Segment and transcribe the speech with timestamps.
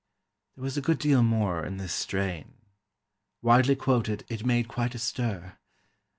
[0.55, 2.55] There was a good deal more in this strain.
[3.43, 5.59] Widely quoted, it made quite a stir.